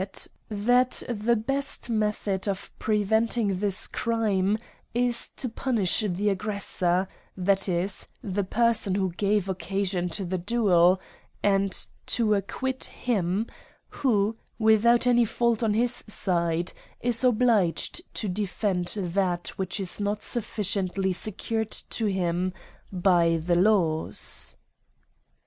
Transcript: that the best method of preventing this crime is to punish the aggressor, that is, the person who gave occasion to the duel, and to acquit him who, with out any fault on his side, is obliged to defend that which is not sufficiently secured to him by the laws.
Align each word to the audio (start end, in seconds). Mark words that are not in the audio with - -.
that 0.49 1.03
the 1.07 1.35
best 1.35 1.87
method 1.87 2.47
of 2.47 2.71
preventing 2.79 3.59
this 3.59 3.85
crime 3.87 4.57
is 4.95 5.29
to 5.29 5.47
punish 5.47 5.99
the 6.07 6.27
aggressor, 6.27 7.07
that 7.37 7.69
is, 7.69 8.07
the 8.23 8.43
person 8.43 8.95
who 8.95 9.11
gave 9.13 9.47
occasion 9.47 10.09
to 10.09 10.25
the 10.25 10.39
duel, 10.39 10.99
and 11.43 11.85
to 12.07 12.33
acquit 12.33 12.85
him 12.85 13.45
who, 13.89 14.35
with 14.57 14.87
out 14.87 15.05
any 15.05 15.23
fault 15.23 15.61
on 15.61 15.75
his 15.75 16.03
side, 16.07 16.73
is 17.01 17.23
obliged 17.23 18.01
to 18.15 18.27
defend 18.27 18.87
that 18.97 19.49
which 19.49 19.79
is 19.79 20.01
not 20.01 20.23
sufficiently 20.23 21.13
secured 21.13 21.69
to 21.69 22.07
him 22.07 22.51
by 22.91 23.37
the 23.37 23.53
laws. 23.53 24.55